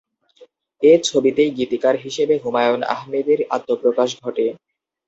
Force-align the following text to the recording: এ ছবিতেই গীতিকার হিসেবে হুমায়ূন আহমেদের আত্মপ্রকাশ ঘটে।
এ 0.81 1.01
ছবিতেই 1.03 1.49
গীতিকার 1.57 1.95
হিসেবে 1.97 2.35
হুমায়ূন 2.43 2.81
আহমেদের 2.93 3.39
আত্মপ্রকাশ 3.55 4.09
ঘটে। 4.23 4.45